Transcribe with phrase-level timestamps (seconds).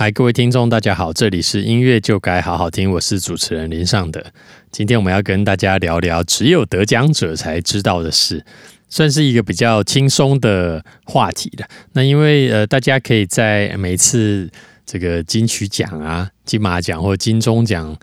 [0.00, 4.24] 嗨，各位听众，大家好，这里是音乐就该好好听，我是主持人林尚德。
[4.70, 8.44] 今天我们要跟大家聊聊只有得奖者才知道的事，
[8.88, 11.68] 算是一个比较轻松的话题的。
[11.94, 14.48] 那因为呃，大家可以在每次
[14.86, 17.98] 这个金曲奖啊、金马奖或金钟奖，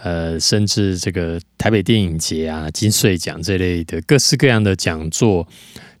[0.00, 5.44] 呃，甚至这个台北电影节啊、金穗奖这类的各式各样的讲座，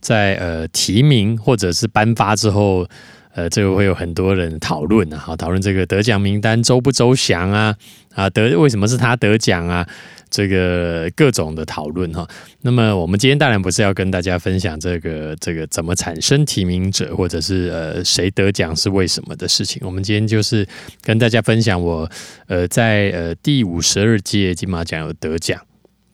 [0.00, 2.86] 在呃提名或者是颁发之后。
[3.34, 7.76] 呃，这个会有很多人讨论啊，好，讨论这个得奖名单周不周详啊，
[8.14, 9.86] 啊，得为什么是他得奖啊？
[10.30, 12.24] 这个各种的讨论哈。
[12.60, 19.82] 那么我们今天当然不是要跟大家分享这个这个怎么产生提名者，或者是呃谁得奖是为什么的事情。
[19.84, 20.64] 我们今天就是
[21.02, 22.08] 跟大家分享我
[22.46, 25.60] 呃在呃第五十二届金马奖有得奖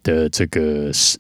[0.03, 1.19] 的这个是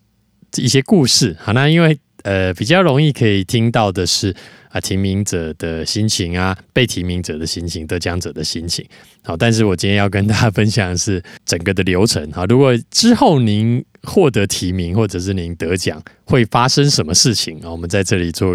[0.56, 1.36] 一些故事。
[1.38, 4.34] 好，那因为呃比较容易可以听到的是。
[4.68, 8.84] 啊，提名者的心情啊，被提名者的心情，得奖者的心情。
[9.22, 12.30] 好，但是我今天要跟大家分享的是整个的流程。
[12.30, 17.70] 好，如果之后您获得提名，或者是您得奖，会发生什么事情啊？
[17.70, 18.54] 我们在这里做，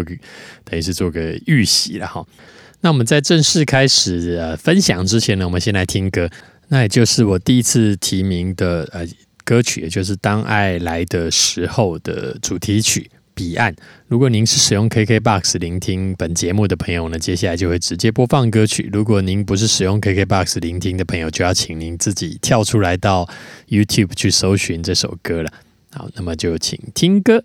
[0.64, 2.24] 等于是做个预习了哈。
[2.82, 6.30] 那我们在正式开始呃分享之前呢，我们先来听歌。
[6.68, 9.04] 那也就是我第一次提名的呃
[9.42, 13.10] 歌曲，也就是《当爱来的时候》的主题曲。
[13.34, 13.74] 彼岸。
[14.06, 18.88] 如果您是使用 KKBOX 聆听本节目的朋友呢，接下来就会直接播放歌曲。
[18.92, 23.28] 如果您不是使用 KKBOX 聆听的朋友，就要请您自己跳出来到
[23.68, 25.52] YouTube 去搜寻这首歌了。
[25.92, 27.44] 好，那么就请听歌。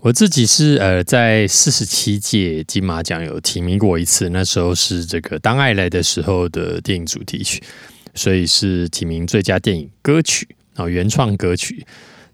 [0.00, 7.60] 我自己是呃，在四十七届金马奖有提名过一次，那时候是这个《当爱来的时候》的电影主题曲，
[8.14, 11.84] 所以是提名最佳电影歌曲啊，原创歌曲。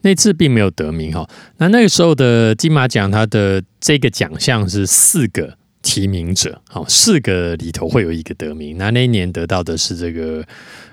[0.05, 8.77] 那次并没有得名哈，那那个时候的金马奖，它的这个奖项是四个提名者，好，四个里头会有一个得名。
[8.77, 10.45] 那那一年得到的是这个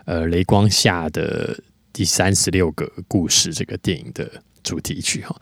[0.06, 1.54] 呃雷光下的
[1.92, 4.26] 第三十六个故事这个电影的
[4.64, 5.36] 主题曲哈。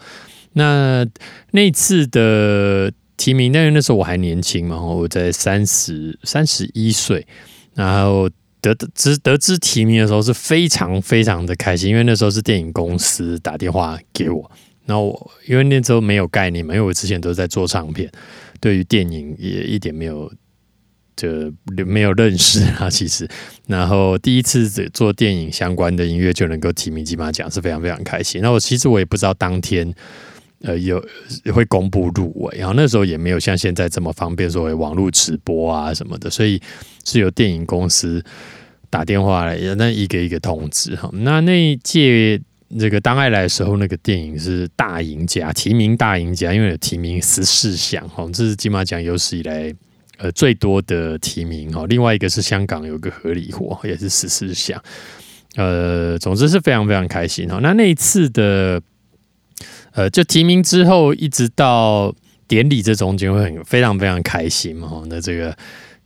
[0.53, 1.05] 那
[1.51, 7.27] 那次的提名，那那时候我还年轻嘛，我在三十三十一岁，
[7.75, 8.27] 然后。
[8.61, 14.51] 得知得知提名的时候是非常非常的开心，因为那时候是电影公司打电话给我，
[14.85, 18.11] 然后我因为那时候没有概念嘛，因为我之前都在做唱片，
[18.59, 20.31] 对于电影也一点没有
[21.15, 21.53] 就
[21.85, 23.27] 没有认识啊，其实，
[23.67, 28.41] 然后第一次做电影相关的音乐就能够提名金马奖是非常非常开心。
[28.41, 29.93] 那我其实我也不知道当天。
[30.61, 31.01] 呃，有
[31.53, 36.61] 会公布入围，然后那时候也没有像现在这么方便，说网络直播啊什么的，所以
[37.05, 38.21] 是由电影公司
[38.89, 41.09] 打电话来，那一个一个通知哈。
[41.13, 42.41] 那那一届
[42.77, 49.73] 这个当爱来的时候，那个电影是大赢家，提名大赢家，因为有提名十四项哈，这是金马奖有史以来
[50.17, 51.85] 呃最多的提名哈。
[51.87, 54.83] 另外一个是香港有个合理活，也是十四项，
[55.55, 57.59] 呃，总之是非常非常开心哈。
[57.63, 58.81] 那那一次的。
[59.93, 62.13] 呃，就提名之后，一直到
[62.47, 65.03] 典礼这中间会很非常非常开心哦。
[65.09, 65.55] 那这个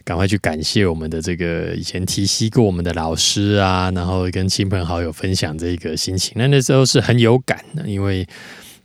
[0.03, 6.33] 赶快去感谢我们的这个以前提携过我们的老师啊，然后跟亲朋好友分享这个心情。
[6.35, 8.27] 那那时候是很有感的，因为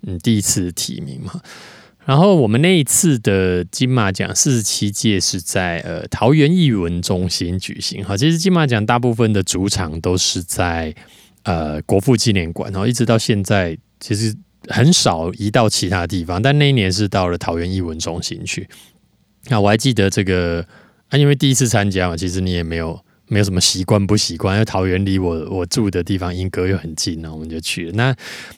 [0.06, 1.41] 嗯第一次提名嘛。
[2.04, 8.04] 然后我们那一次的金马奖四十七届是在呃桃园艺文中心举行。
[8.04, 10.94] 哈，其实金马奖大部分的主场都是在
[11.42, 14.34] 呃国父纪念馆，然后一直到现在其实。
[14.67, 18.69] 很少移到其他地方，但那一年是到了桃园艺文中心去。
[19.49, 20.63] 那我还记得这个
[21.09, 27.93] 啊，因为第一次参加嘛，其实你也没有没有什么习惯不习惯，因为桃园离我我住的地方英歌又很近那，我们就去了。
[27.93, 28.15] 那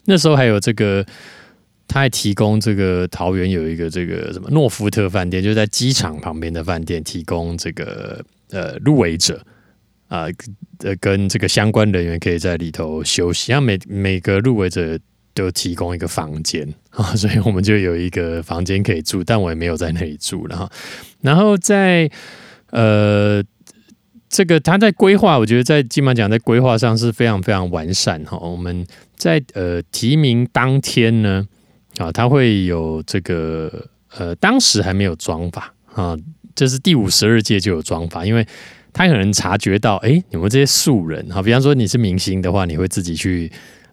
[0.06, 1.05] 那时候还有这个，
[1.87, 9.41] 他还提供这个桃园有一个这个什么诺福特饭店，就在机场旁边的饭店，提供这个呃入围者
[10.09, 10.25] 啊
[10.78, 14.99] 呃跟这个相关人员可以在里头休息，像每每个入围者。
[15.40, 20.70] 就提供一个房间 啊，所以我们就有一个房间可以住，但我也没有在那里住了哈。
[21.22, 22.10] 然后在
[22.70, 23.42] 呃，
[24.28, 28.37] 这个他在规划，我觉得在金马奖在规划上是非常非常完善哈。
[28.38, 31.46] 我们在呃提名当天呢，
[31.96, 33.86] 啊，他会有这个
[34.19, 36.14] 呃，当时还没有装法啊，
[36.54, 38.46] 这是第五十二届就有装法，因为
[38.93, 43.50] 他可能察觉到，哎，你们这些素人哈，比方说你是明星的话，你会自己去。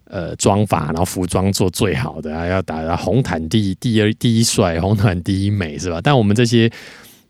[0.09, 5.99] 呃，妆法，然后服装做最好的啊，要打红毯第第二第一帅，红毯第一美是吧？
[6.01, 6.71] 但我们这些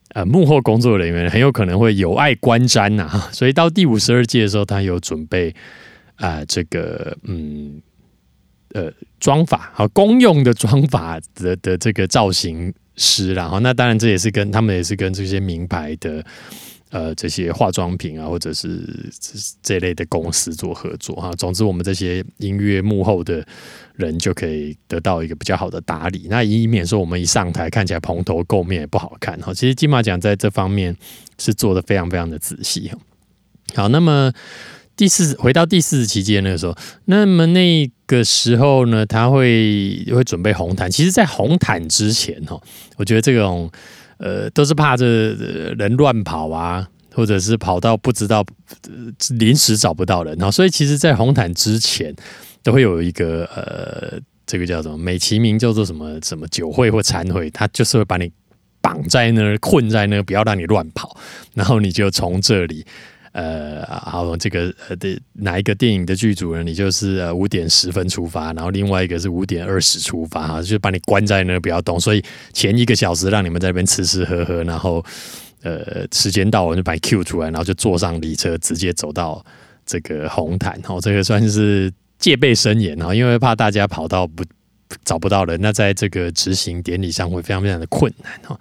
[0.09, 5.53] 呃幕后工作人员很有可能会有碍观瞻呐， 所以到第五十二届的时候，他有准备
[6.17, 7.81] 啊这个嗯
[8.73, 16.23] 呃妆法好公用的妆法的的这个造型师然后那当然这也是跟他们也是跟这些名牌的。
[16.89, 18.81] 呃，这些化妆品啊，或者是
[19.61, 21.33] 这类的公司做合作哈。
[21.35, 23.45] 总之，我们这些音乐幕后的
[23.95, 29.53] 人就可以得到一个比较好的打理，那以免说我们一上台看起来蓬头垢面不好看哈。
[29.53, 30.95] 其实金马奖在这方面
[31.37, 32.97] 是做的非常非常的仔细哈。
[33.75, 34.31] 好，那么
[34.95, 36.73] 第四回到第四期间那个时候，
[37.03, 40.89] 那么那个时候呢，他会会准备红毯。
[40.89, 42.57] 其实，在红毯之前哈，
[42.95, 43.69] 我觉得这种。
[44.17, 45.05] 呃，都是怕这
[45.75, 48.45] 人乱跑啊，或者是跑到不知道
[49.37, 52.15] 临时找不到人啊，所以其实，在红毯之前
[52.63, 58.31] 都会有一个呃，这个叫什么美其名叫做什么什么酒会或餐会，他就是会把你
[58.81, 61.15] 绑在那儿，困在那儿，不要让你乱跑，
[61.53, 62.85] 然后你就从这里。
[63.37, 66.63] 呃，好，这个呃的哪一个电影的剧组呢？
[66.63, 71.99] 你就是呃五点十分出发，然后另外一个是五点二十出发，哈，就把你关在那不要动。
[71.99, 75.05] 所以前一个小时让你们在那边吃吃喝喝，然后
[75.61, 79.45] 呃时间到我就把你 Q 出来，然后就坐上礼车，直接走到
[79.85, 80.81] 这个红毯。
[80.87, 84.43] 哦，这个算是戒备森严啊，因为怕大家跑到不
[85.05, 88.59] 找不到人，那在这个执行典礼上会非常非常的困难哈。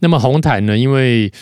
[0.00, 0.76] 那么红毯呢？
[0.76, 1.32] 因为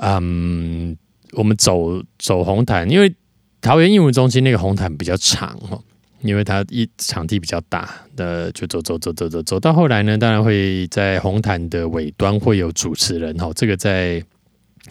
[0.00, 0.96] 嗯。
[1.34, 3.14] 我们走走红毯，因为
[3.60, 5.82] 桃园艺文中心那个红毯比较长哦，
[6.22, 14.22] 因为它一场地比较大，的就走走走走走走到后来呢，当然会在红毯的尾端会有主持人哈，这个在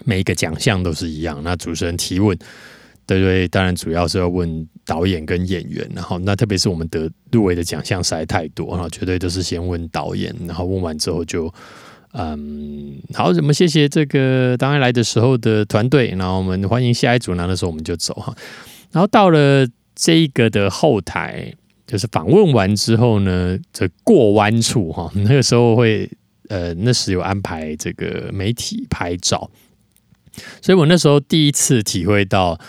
[0.05, 1.39] 每一个奖项都是一样。
[1.43, 2.37] 那主持人提问，
[3.05, 11.53] 对对，当然主要是要问导演跟演员，然后那特别是我们得入围的奖项实在太多，然后绝对都是先问导演，然后问完之后就。
[12.13, 18.33] 嗯，好，我们谢谢这个当然来的时候的团队，然后我们欢迎下一组，拿的时候我们就走哈。
[18.91, 21.53] 然后到了这一个的后台，
[21.87, 26.09] 就是访问完之后呢，这过弯处哈，那个时候会
[26.49, 29.49] 呃，那时有安排这个媒体拍照，
[30.61, 32.59] 所以我那时候第一次体会到。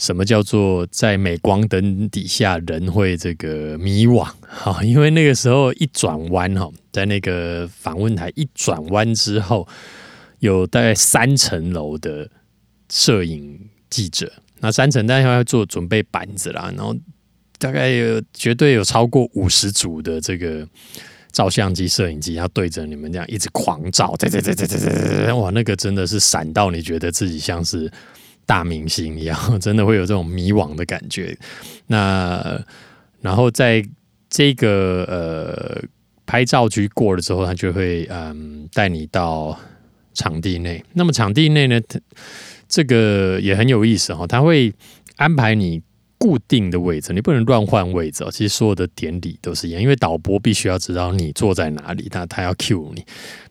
[0.00, 4.26] 什么叫做在镁光灯底下人会这个迷惘？
[4.48, 9.68] 哈，因为那个时候一转弯哈，在那个访问台一转弯之后，
[10.38, 12.26] 有大概三层楼的
[12.88, 13.60] 摄影
[13.90, 16.96] 记者，那三层当然要做准备板子啦，然后
[17.58, 20.66] 大概有绝对有超过五十组的这个
[21.30, 24.16] 照相机、摄影机，要对着你们这样一直狂照，
[25.36, 27.92] 哇，那个真的是闪到你觉得自己像是。
[28.50, 31.38] 大明星一样， 真的会有这种迷惘的感觉。
[31.86, 32.60] 那
[33.20, 33.80] 然后在
[34.28, 35.80] 这个呃
[36.26, 39.56] 拍照局过了之后，他就会嗯带你到
[40.14, 40.82] 场地内。
[40.94, 41.80] 那么场地内呢，
[42.68, 44.74] 这个也很有意思哈，他会
[45.14, 45.80] 安排你
[46.18, 48.24] 固定的位置，你不能乱换位置。
[48.32, 53.04] 其实所有的典礼都是一样，因为导播必须要知道你坐在哪里，他他要 cue 你。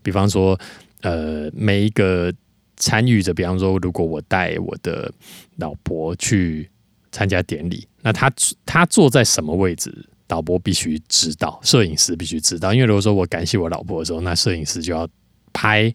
[0.03, 0.59] 比方说，
[1.03, 2.33] 呃，每一个。
[2.79, 5.13] 参与者，比方说，如果我带我的
[5.57, 6.69] 老婆去
[7.11, 8.31] 参加典礼，那他
[8.65, 9.93] 他坐在什么位置，
[10.25, 12.73] 导播必须知道，摄影师必须知道。
[12.73, 15.07] 因为如果说我感谢我老婆的时候，那摄影师就要
[15.51, 15.93] 拍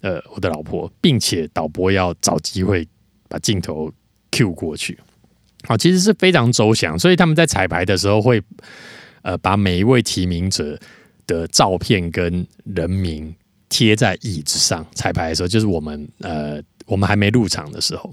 [0.00, 2.86] 呃我的老婆，并且导播要找机会
[3.28, 3.92] 把镜头
[4.32, 4.98] Q 过去。
[5.64, 8.42] 好，其实是非常周详，所以他们在彩排的时候会
[9.22, 10.76] 呃把每一位提名者
[11.26, 13.32] 的照片跟人名。
[13.70, 18.12] 贴在椅子上彩排的时候，就是我们呃，我们还没入场的时候，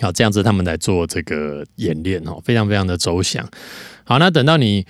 [0.00, 3.46] 好这样子他们来做这个演练哦，非常非常的周详。
[4.04, 4.86] 好，那等到你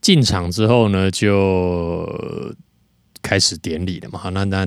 [0.00, 2.54] 进场之后呢，就
[3.22, 4.18] 开始典礼了嘛。
[4.18, 4.66] 好，那那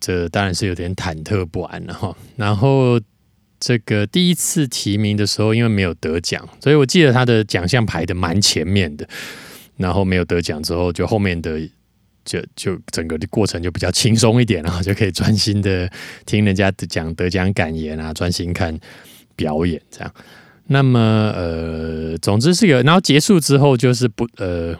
[0.00, 2.14] 这当然是有点忐忑不安了哈。
[2.36, 3.00] 然后
[3.60, 9.08] 这个第一次提名的时候，因为没有得奖，所以我记得他的奖项排的蛮前面的。
[9.76, 11.60] 然后没有得奖之后，就后面的。
[12.24, 15.90] 就就整个的过程就比较轻松一点了，就可以专心的
[16.26, 18.78] 听人家讲得奖感言啊，专心看
[19.34, 20.14] 表演这样。
[20.66, 21.00] 那么
[21.34, 24.72] 呃，总之是有，然后结束之后就是不呃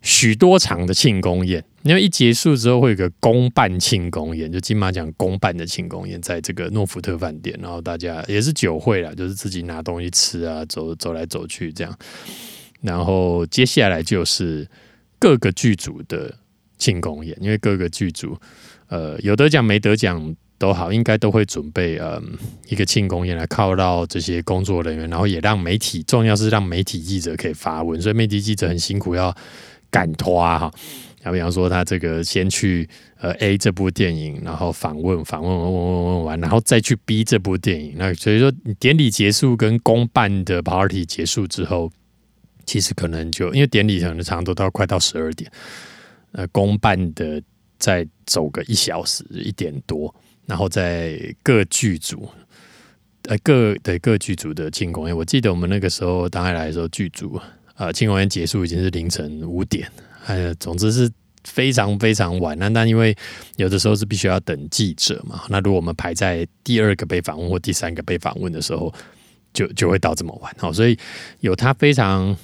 [0.00, 11.94] 许多场的庆功宴，因为一结束之后会有个公办庆功宴，就金马奖公办的庆功宴，在这个诺福特饭店，然后大家也是酒会啦，就是自己拿东西吃啊，走走来走去这样。
[12.80, 14.66] 然后接下来就是
[15.18, 16.34] 各个剧组的。
[16.78, 18.36] 庆功宴，因为各个剧组，
[18.88, 22.22] 呃，有得奖没得奖都好，应该都会准备呃
[22.68, 29.34] 一个庆功宴来犒劳这些工作人员，然后也让媒体，重要是让媒体记者可以发问，所以媒体记者很辛苦要
[29.90, 30.72] 赶拖啊哈。
[31.22, 41.90] 那比方说他这个先去呃 A 这部电影，然后访问访问问问问完，然后再去 B 这部电影，那所以说典礼结束跟公办的 party 结束之后，
[42.64, 45.50] 其实可能就因为典礼可能长都到快到十二点。
[46.36, 47.42] 呃，公办的
[47.78, 50.14] 再走个一小时一点多，
[50.44, 52.28] 然后在各剧组，
[53.22, 55.16] 呃，各对各剧组的庆功宴。
[55.16, 57.40] 我记得我们那个时候大概来的时候，剧组
[57.76, 59.90] 呃庆功宴结束已经是凌晨五点，
[60.26, 61.10] 哎，总之是
[61.44, 62.54] 非常非常晚。
[62.58, 63.16] 那那因为
[63.56, 68.92] 有的时候是必须要等记者嘛，那如果我们排在第二个被访问或第三个被访问的时候，
[69.54, 70.54] 就就会到这么晚。
[70.58, 70.98] 好，所以
[71.40, 72.36] 有他非常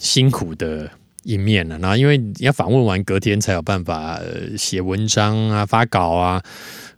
[0.00, 0.90] 辛苦的。
[1.28, 4.18] 一面了，然后因为你要访问完，隔天才有办法
[4.56, 6.42] 写文章啊、发稿啊，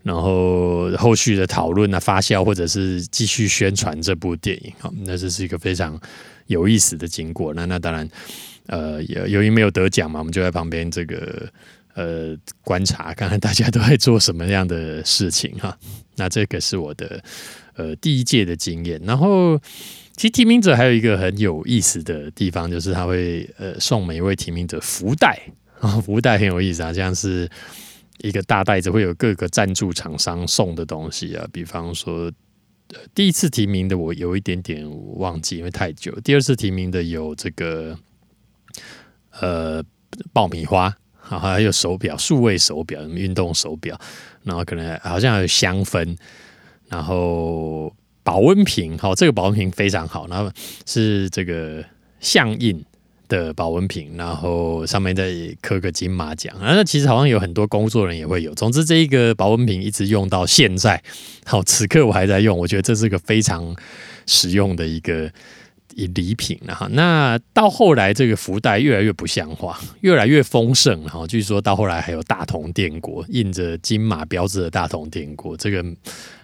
[0.05, 6.01] 然后后续的讨论啊、发酵，或者是继续宣传这部电影啊，那这是一个非常
[6.47, 7.53] 有意思的经过。
[7.55, 8.09] 那那当然，
[8.69, 11.51] 呃，由于没有得奖嘛，我们就在旁边这个
[11.95, 15.77] 呃观察，看看大家都在做什么样的事情哈。
[16.15, 17.21] 那这个是我的
[17.75, 19.61] 呃第一届的经验，然后。
[20.21, 25.41] 其实提名者还有一个很有意思的地方，就是他会呃送每一位提名者福袋
[25.79, 27.51] 啊， 福袋很有意思啊，像是
[28.19, 32.31] 一个大袋子，会有各个赞助厂商送的东西啊，比方说
[33.15, 34.87] 第一次提名的我有一点点
[35.17, 36.13] 忘记，因为太久。
[36.21, 37.99] 第二次提名的有这个
[39.41, 39.83] 呃
[40.35, 43.99] 爆米花，好还有手表，数位手表，运动手表，
[44.43, 46.15] 然后可能好像还有香氛，
[46.91, 47.91] 然后。
[48.31, 50.49] 保温瓶，好，这个保温瓶非常好，然后
[50.87, 51.85] 是这个
[52.21, 52.81] 象印
[53.27, 58.55] 的保温瓶，然后上面再刻个金马奖啊，那其实好像有很多工作人员也会有。
[58.55, 61.03] 总之，这一个保温瓶一直用到现在，
[61.45, 63.75] 好，此刻我还在用，我觉得这是个非常
[64.27, 65.29] 实用的一个。
[66.15, 71.27] 礼品了哈，那到后来这个福袋越来越不像话，越来越丰盛哈。
[71.27, 75.85] 据说到后来还有大同电锅，印着金马标志的大同电锅，这个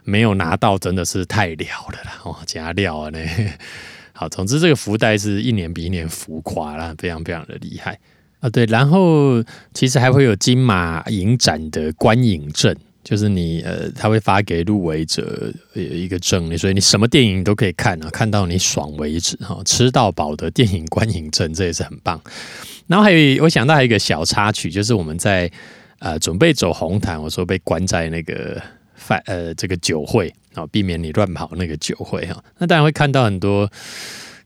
[0.07, 3.19] 没有拿到真的是太了了啦哦，加料啊呢。
[4.15, 7.99] 好，总之这个福袋是一年比一年浮夸啦，非常非常的厉害
[8.41, 8.49] 啊。
[8.49, 9.45] 对，然后
[9.75, 12.75] 其实还会有金马影展的观影证。
[13.05, 22.21] 就是你呃，他会发给入围者一个证，所以你什么电影都可以看啊，看到你爽为止哈，吃到饱的电影观影证，这也是很棒。
[22.89, 25.49] 然后还有我想到还有一个小插曲，就是我们在
[26.01, 28.61] 呃准备走红毯，我说被关在那个
[29.07, 32.43] 饭呃这个酒会啊，避免你乱跑那个酒会哈。
[32.59, 33.71] 那当然会看到很多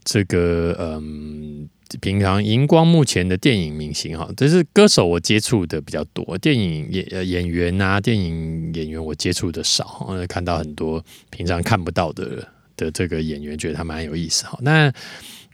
[0.04, 1.68] 这个嗯。
[2.00, 14.56] 平常荧光幕前的电影明星哈，这是歌手我接触的比较多，电影演演员啊，电影演员我接触的少，看到很多平常看不到的的这个演员，觉得他蛮有意思哈。
[14.62, 14.92] 那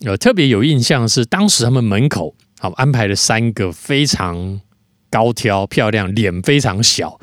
[0.04, 4.60] 呃特别有印象是当时他们门口好安排了三个非常
[5.08, 7.18] 高挑、漂亮、脸非常小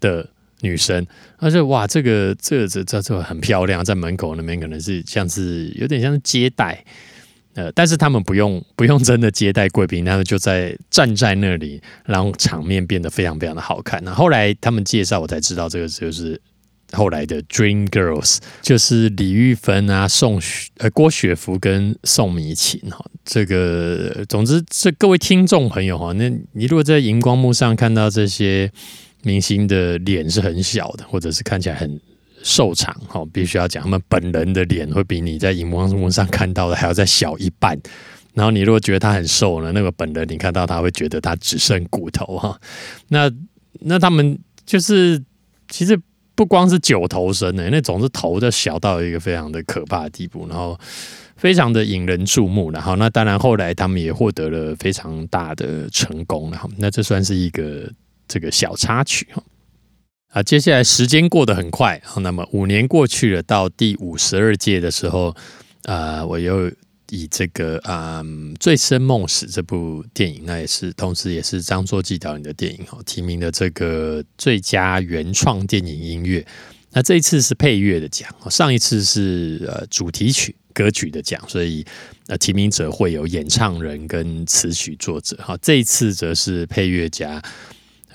[0.00, 1.06] 的女生，
[1.38, 6.84] 而且哇，这个这这这这很漂亮，在门口那边可能是像是有点像是接待。
[7.54, 13.98] 呃，但是他们不用不用真的接待贵宾，他们就在站在那里，然后场面变得非常非常的好看。
[14.04, 16.38] 那后来他们介绍，我才知道这个就是
[16.92, 20.38] 后来的 Dream Girls，就是李玉芬啊、宋
[20.76, 23.02] 呃郭雪芙跟宋美琴哈。
[23.24, 28.70] 这个总之，这各位听众朋友哈，那你如果在荧光幕上看到这些
[29.26, 32.00] 明星的脸是很小的，或者是看起来很。
[32.42, 37.76] 瘦长哈，必须要讲，他们本人的脸会比你在荧光幕上看到的还要再小一半。
[38.34, 42.56] 然后你如果觉得他很瘦呢，那个本人你看到他会觉得他只剩骨头哈。
[43.08, 43.28] 那
[43.80, 45.20] 那他们就是
[45.68, 45.98] 其实
[46.36, 50.78] 不光是九头身的，那总是头的小到一个非常的可怕的地步，然后
[51.36, 52.70] 非常的引人注目。
[52.70, 56.60] 然后那当然后来他们也获得了非常大的成功了。
[56.76, 57.90] 那这算是一个
[58.28, 59.42] 这个小插曲哈。
[60.28, 65.34] 啊，接下来时间过得很快，那么五年过去了，到第五十二届的时候，
[65.84, 66.70] 呃，我又
[67.08, 68.22] 以这个啊
[68.56, 76.46] 《醉生梦死》这部电影，那也是同时也是张作骥导演的电影哦，提名的这个最佳原创电影音乐。
[76.90, 81.82] 那这一次是配乐的奖，上一次是呃主题曲歌曲的奖，所以
[82.26, 85.36] 呃提名者会有演唱人跟词曲作者。
[85.36, 87.40] 哈，这一次则是配乐家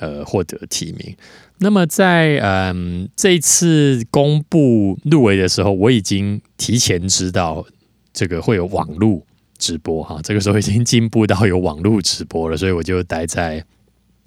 [0.01, 1.15] 呃获得提名。
[1.59, 7.65] 那么在嗯这次公布入围的时候，我已经提前知道
[8.11, 9.21] 这个会有网络
[9.57, 13.63] 直播哈，这个时候已经进步到有网络直播了，所以我就待在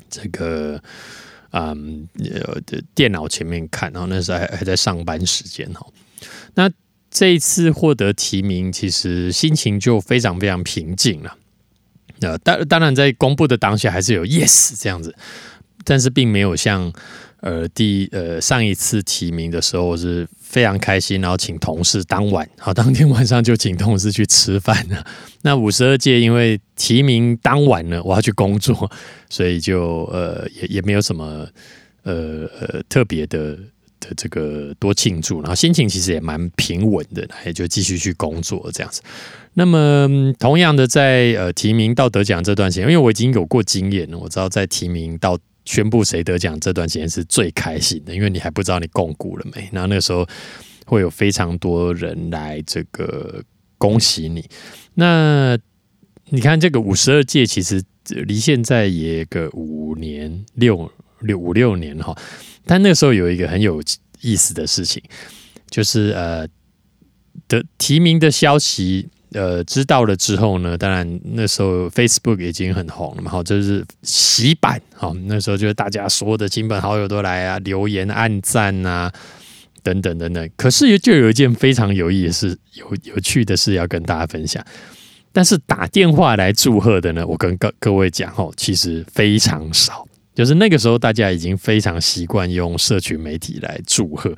[0.09, 0.81] 这个
[1.51, 2.61] 嗯呃
[2.95, 5.85] 电脑前面看，然后那时候还还在上班时间哈。
[6.55, 6.71] 那
[7.11, 11.37] 这一次获得提名，其实心情就非常非常平静了。
[12.21, 15.15] 那当当然在公布的当下还是有 yes 这样子，
[15.85, 16.93] 但是并没有像。
[17.41, 25.05] 呃，第呃上一次提名的时候，我是非常开心，然后请同事当晚，好，当天晚上就请同事去吃饭了。
[25.45, 28.91] 那五十二届因为提名当晚呢，我要去工作，
[29.29, 31.47] 所以就呃也也没有什么
[32.05, 33.55] 呃呃特别的
[34.01, 39.03] 的这个多庆祝，然后心情其实也蛮平稳的，也就继续去工作这样子。
[39.53, 45.39] 那么同样的，在呃提名到得奖这段时间，因为我已经有过经验了，我知道在提名到。
[45.65, 49.69] 宣布谁得奖这段时间是最开心的，因为你还不知道你共股了没。
[49.73, 50.27] 然后那个时候
[50.87, 53.43] 会有非常多人来这个
[53.79, 54.45] 恭喜你。
[54.95, 55.59] 那
[56.27, 60.91] 你看这个五十二届，其实离现在也个五年六
[61.21, 62.17] 六五六年哈。
[62.67, 63.83] 但那个时候有一个很有
[64.21, 65.03] 意思的事情，
[65.71, 66.47] 就是呃
[67.49, 69.09] 的提名的消息。
[69.35, 79.13] 呃，知道了之后呢，当然那时候 Facebook 已经很红了嘛，好，就是洗版，好，那时候就是大家所有的亲朋好友都来啊，留言、按赞啊，
[79.83, 80.51] 等等等等。
[80.57, 84.65] 可是就有一件非常有意思、有有趣的事要跟大家分享。
[85.33, 90.07] 但是打电话来祝贺的呢，我跟各各位讲哦，其实非常少。
[90.33, 94.33] 就是那个时候大家已经非常习惯用社群媒体来祝贺，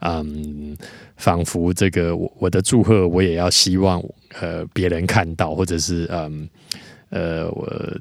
[0.00, 0.76] 嗯。
[1.16, 4.02] 仿佛这个我的祝贺我也要希望
[4.40, 6.48] 呃别人看到，或者是嗯
[7.10, 8.00] 呃我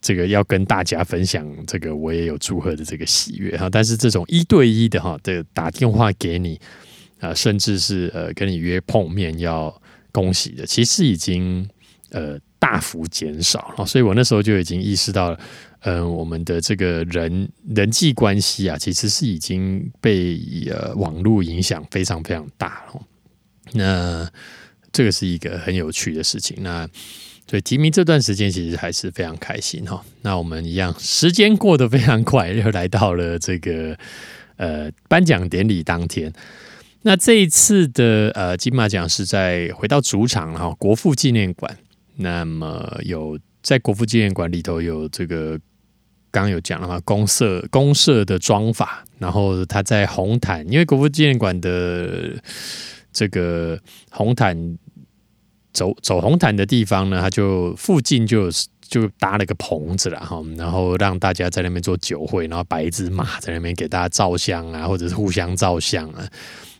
[0.00, 3.68] 这个要跟大家分享这个我也有祝贺的这个喜悦哈。
[3.68, 6.58] 但是这种一对一的哈这打电话给你
[7.20, 9.78] 啊，甚至是呃跟你约碰面要
[10.10, 11.68] 恭喜的，其实已经
[12.12, 13.84] 呃大幅减少了。
[13.84, 15.38] 所以我那时候就已经意识到了。
[15.86, 23.02] 嗯，我们的这个人人际关系啊，其实是已经被呃网络影响非常非常大了。
[23.72, 24.26] 那
[24.90, 26.56] 这个是一个很有趣的事情。
[26.62, 26.88] 那
[27.46, 30.02] 所以提名这段时间其实还是非常开心哈。
[30.22, 33.94] 那我们一样，时间过得非常快，又来到了这个
[34.56, 36.32] 呃颁奖典礼当天。
[37.02, 41.76] 那这一次的呃金马奖是在回到主场哈国父纪念馆。
[42.16, 45.60] 那么有在国父纪念馆里头有这个。
[46.42, 52.32] 刚有讲了嘛，公社公社的装法，然后他在红毯，因为国父纪念馆的
[53.12, 53.78] 这个
[54.10, 54.76] 红毯
[55.72, 66.28] 走走红毯的地方呢，他就附近就就搭了个棚子了哈，然后让大家在那边做酒会，然后摆一只马在那边给大家照相啊，或者是互相照相啊，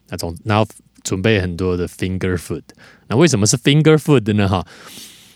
[0.09, 0.67] 那种然后
[1.05, 2.63] 准备很多的 finger food，
[3.07, 4.49] 那为什么是 finger food 呢？
[4.49, 4.67] 哈？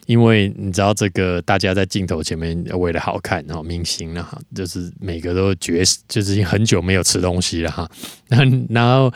[0.09, 7.87] 因为你知道这个，大家在镜头前面为了好看，然后明星了哈，就是每个都绝，就是已经很久没有吃东西了哈。
[8.29, 8.39] 那
[8.73, 9.13] 然后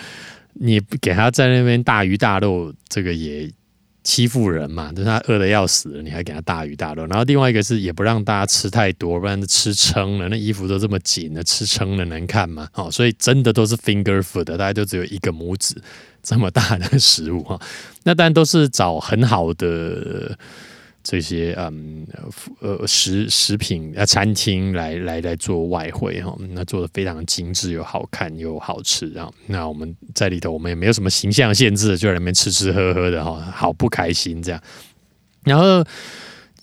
[0.53, 3.51] 你给他在那边大鱼大肉，这个也
[4.05, 7.07] 欺负人嘛，就是他饿的要死了，你还给他大鱼大肉。
[7.07, 12.69] 然后另外一个是也不让大家吃太多，不然吃撑了，那衣服都这么紧了，吃撑了能看吗？
[12.75, 15.75] 哦，所以真的都是 finger food，大家都只有一个拇指
[16.23, 17.59] 这么大的食物哈。
[18.03, 20.37] 那当然都是找很好的。
[21.03, 22.07] 这些嗯
[22.61, 29.31] 呃食食品啊餐厅来来来做外汇哈，那做的非常精致又好看又好吃啊。
[29.47, 34.63] 那我们在里头我们也没有什么形象限制，就在里面吃吃喝喝的哈，好不开心这样。
[35.45, 35.85] 然后。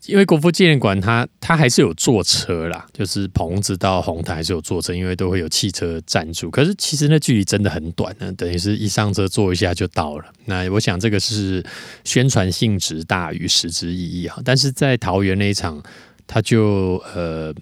[0.06, 6.50] 因为国父纪念馆，它它还是有坐车啦，就是棚子到红毯还是有坐车，因为都会有汽车赞助。
[6.50, 10.26] 可是其实那距离真的很短呢，等于是一上车坐一下就到了。
[10.46, 11.64] 那我想这个是
[12.04, 14.42] 宣传性质大于实质意义哈。
[14.44, 15.84] 但是在桃园那一场，
[16.26, 17.54] 他就呃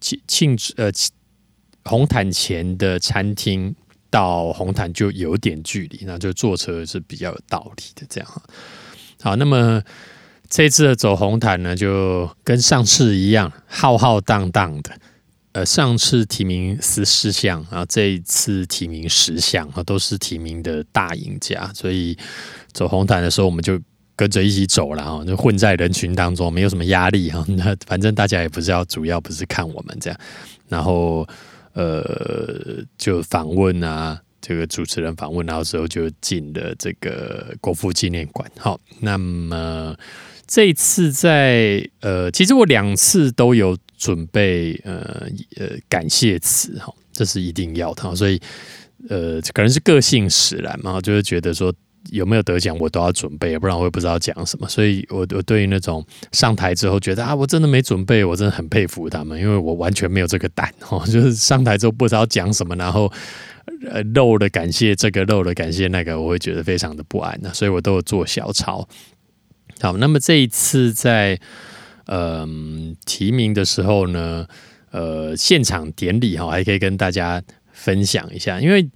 [0.00, 0.90] 庆庆祝呃
[1.84, 3.72] 红毯前的餐厅
[4.10, 8.42] 到红毯就有点距离，那就坐车是比较有道理的这样。
[9.20, 9.80] 好，那么。
[10.48, 14.90] 这次的走红毯呢，就跟上次一样浩浩荡荡的。
[15.52, 21.70] 呃，上次提名十四项，然后这一次提名十项啊，都是提名的大赢家。
[21.74, 22.16] 所以
[22.72, 23.80] 走红毯的时候，我们就
[24.14, 27.44] 跟着一起走了啊，就混在人群当中，没有什么压力哈。
[27.48, 30.20] 那反正大家也不是要主要不是看我们这样，
[30.68, 31.26] 然后
[31.72, 38.50] 呃，就访问啊，这个主持人访问，然后之后就进了这个国父纪念馆。
[38.58, 39.96] 好，那么。
[40.48, 48.40] 这一次在呃，其实我两次都有准备呃呃感谢词哈，这是一定要的，所以
[49.10, 51.70] 呃可能是个性使然嘛，就是觉得说
[52.10, 54.66] 有没有得奖我都要准备，不然我也不知道讲什么。
[54.66, 63.12] 所以我我对于那种上台之后觉得啊我真的没准备，我真的很佩服他们，因为我完全没有这个胆哈，就是上台之后不知道讲什么，然后
[63.90, 68.88] 呃漏了感谢这个漏了感谢那个，我会觉得非常的不安的，所以我都有做小抄。
[69.80, 71.38] 好，那么这一次在
[72.06, 74.46] 嗯提名的时候呢，
[74.90, 78.88] 呃，现场典礼哈，还可以跟大家分享一下，因为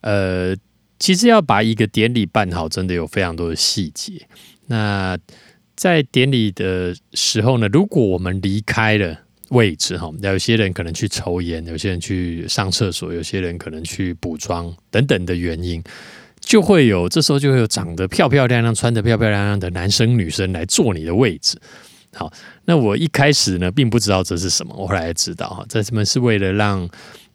[0.00, 0.54] 呃，
[0.98, 4.26] 其实要把一个典礼办好，真的有非常多的细节。
[4.66, 5.18] 那
[5.74, 15.82] 在典礼的时候呢，如果我们离开了位置哈，有些人可能去抽烟，有些人去上厕所，有些人可能去补妆等等的原因，
[16.42, 21.58] 就会有这时候就会有长得漂漂亮亮、穿得漂漂亮亮的男生女生来坐你的位置。
[22.14, 22.30] 好，
[22.66, 26.86] 那我一开始呢，并不知道这是什么，我后来知道哈，这他们是为了让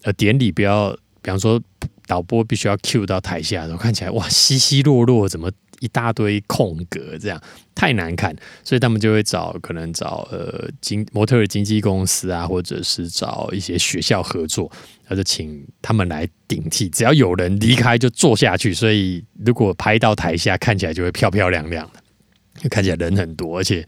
[0.04, 0.92] 呃典礼不要，
[1.22, 1.60] 比方说
[2.06, 7.42] 导播必须要 cue 到台下的时候，看起来哇稀稀落落，怎么一大堆空格，这样
[7.76, 14.72] 太难看，所以他们就会找可能找呃经模特儿经纪公司啊，或者是找一些学校合作，
[15.08, 23.88] 或者请他们来顶替，只要有人离开就坐下去，所以如果拍到台下看起来就会漂漂亮亮的， 看起来人很多，而且。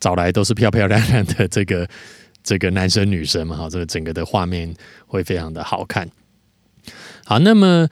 [0.00, 1.86] 找来都是漂漂亮亮的这个
[2.42, 4.74] 这个男生女生嘛，哈，这个整个的画面
[5.06, 6.08] 会非常的好看。
[7.26, 7.86] 好，那么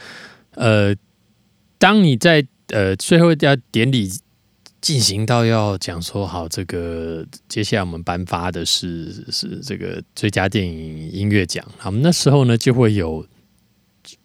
[0.55, 0.97] 呃，
[1.79, 4.11] 当你在呃最后要典礼
[4.81, 13.27] 进行到要讲说好，这个接下来我们颁发的是是这个最佳电影音乐奖，好，那时候呢就会有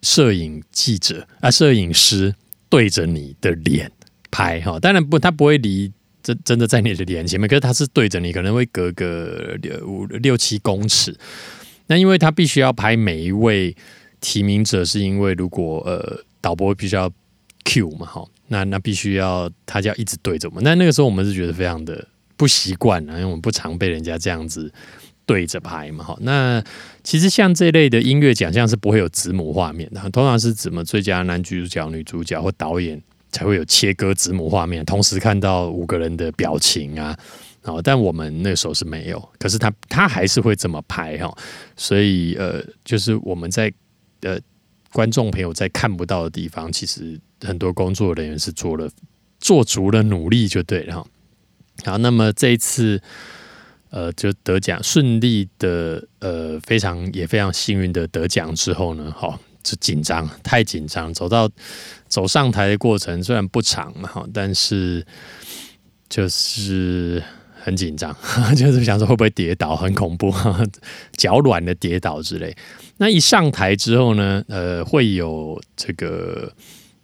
[0.01, 2.33] 摄影记者啊，摄影师
[2.69, 3.91] 对着你的脸
[4.31, 5.91] 拍，哈，当然不，他不会离。
[6.23, 11.13] 真真的在你的脸前面，可是他是对着你，可能会隔个五六七公尺。
[11.87, 13.75] 那因为他必须要拍每一位
[14.21, 17.11] 提名者，是因为如果呃导播必须要
[17.65, 20.63] Q 嘛，哈，那那必须要他就要一直对着我们。
[20.63, 24.71] 那那个时候我们是觉得非常的不习惯啊，因为我们不常被人家这样子
[25.25, 26.17] 对着拍嘛，哈。
[26.21, 26.63] 那
[27.03, 33.01] 其实像这类的音乐奖项是不会有字母画面的，通常是怎么最佳男主角、女主角或导演。
[33.33, 37.17] 才会有切割子母画面，同时看到五个人的表情啊，
[37.63, 41.35] 哦，但我们那时候是没有，可是他他还是会这么拍哈，
[41.75, 43.73] 所以呃，就是我们在
[44.21, 44.37] 呃
[44.91, 48.89] 观众朋友在看不到的地方，其实很多工作人员是做了
[49.39, 51.07] 做足了努力就对了哈。
[51.85, 53.01] 好，那么这一次
[53.89, 59.39] 呃就得奖顺利的呃非常也非常幸运的得奖之后呢，好。
[59.63, 61.13] 就紧张，太紧张。
[61.13, 61.49] 走到
[62.09, 65.01] 走上台的过程虽然不长嘛，哈，但是
[66.09, 67.23] 就是
[67.61, 68.13] 很紧张，
[68.57, 70.33] 就是想说会不会跌倒，很恐怖，
[71.15, 72.53] 脚软的跌倒之类。
[72.97, 76.51] 那一上台之后呢，呃，会有这个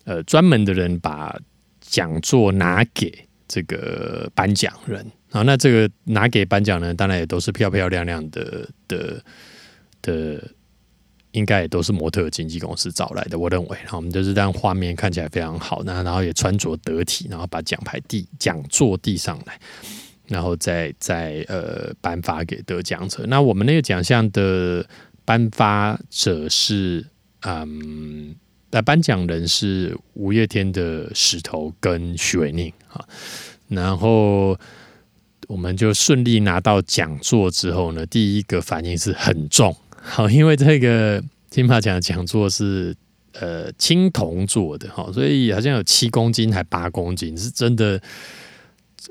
[0.09, 1.37] 呃专门的人把
[1.79, 3.13] 讲座拿给
[3.47, 5.43] 这个颁奖人啊。
[5.43, 9.23] 那这个拿给颁奖人，当然也都是漂漂亮亮的的
[10.01, 10.43] 的。
[11.33, 19.59] 应该也都是模特经纪公司找来的，我认为，然后我们就是让画面看起来非常好，那然后也穿着得体，然后把奖牌递讲座递上来，
[20.27, 23.23] 然后再再呃颁发给得奖者。
[23.27, 24.83] 那我们那个奖项的
[25.23, 27.05] 颁发者是
[27.41, 28.35] 嗯，
[28.71, 33.03] 那颁奖人是五月天的石头跟许伟宁啊，
[33.67, 34.58] 然后
[35.47, 39.75] 我们就顺利拿到讲座之后呢，第一个反应是很重。
[40.01, 42.95] 好，因为这个金马奖的讲座是
[43.34, 47.99] 呃青铜做的哈，所以好像有七公斤还八公斤，是真的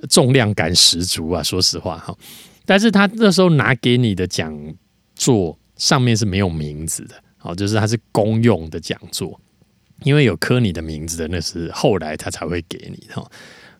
[0.08, 1.42] 重量感十足啊！
[1.42, 2.16] 说实话哈，
[2.64, 4.56] 但是他那时候拿给你的讲
[5.14, 9.40] 座上面是没有名字的，好，就是它是公用的讲座，
[10.02, 13.30] 因为有刻你的名字的，那是后来他才会给你哈。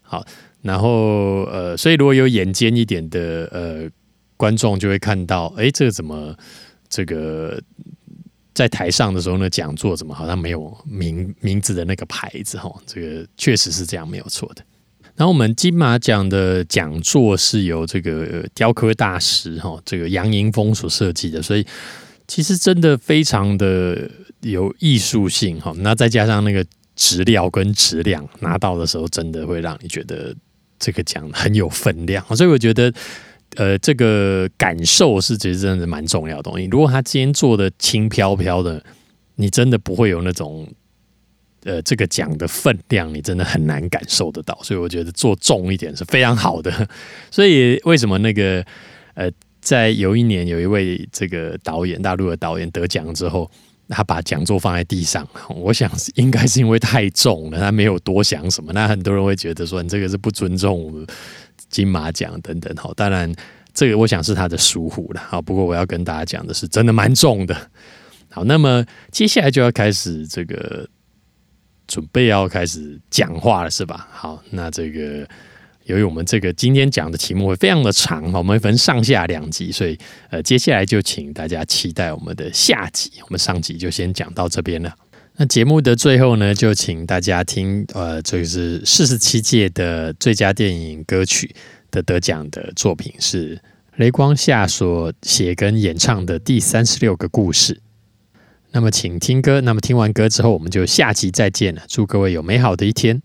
[0.02, 0.26] 好，
[0.62, 3.88] 然后呃，所以如果有眼尖一点的呃
[4.36, 6.36] 观众就会看到，哎，这个怎么？
[6.90, 7.62] 这个
[8.54, 12.74] 在台上的时候呢，讲座怎么好像没有名名字的那个牌子哈？
[12.86, 14.64] 这个确实是这样，没有错的。
[15.16, 21.66] 然后我们金马奖的讲座是由这个雕刻大师哈，这个杨银峰所设计的，所以
[22.26, 25.72] 其实真的非常的有艺术性哈。
[25.78, 26.64] 那再加上那个
[26.96, 30.34] 质料跟质量，拿到的时候真的会让你觉得
[30.78, 32.24] 这个奖很有分量。
[32.36, 32.92] 所以我觉得。
[33.56, 36.66] 呃，这个感受是其实真的蛮重要的东西。
[36.66, 38.84] 如果他今天做的轻飘飘的，
[39.36, 40.68] 你真的不会有那种
[41.64, 44.56] 呃这个奖的分量，你真的很难感受得到。
[44.62, 46.86] 所以我觉得做重一点是非常好的。
[47.30, 48.62] 所以为什么那个
[49.14, 49.30] 呃，
[49.62, 53.50] 在有一年有一位这个导演，大陆的导演得奖之后，
[53.88, 58.72] 他把讲座放在地上，我想应该是因为太重了，他没有多想什么。
[58.72, 61.06] 那很多人会觉得说，你这个是不尊重我们。
[61.68, 63.30] 金马奖等等，好，当然
[63.74, 67.54] 这个我想是他的疏忽了，好，不过我要跟大家讲的是，真的蛮重的，
[68.30, 70.88] 好，那么接下来就要开始这个
[71.86, 74.08] 准备要开始讲话了，是吧？
[74.10, 75.28] 好，那这个
[75.88, 79.98] 由于我们这个今天讲的题目会非常的长，我们分上下两集，所以
[80.28, 83.10] 呃，接下来就请大家期待我们的下集。
[83.22, 84.94] 我们上集就先讲到这边了。
[85.36, 91.54] 那节目的最后呢，就请大家听呃，这个是四十七届的最佳电影歌曲
[91.90, 93.58] 的得奖的作品是
[93.96, 97.80] 雷光夏所写跟演唱的第三十六个故事。
[98.72, 99.62] 那么，请听歌。
[99.62, 101.82] 那么听完歌之后，我们就下集再见了。
[101.88, 103.22] 祝各位有美好的一天。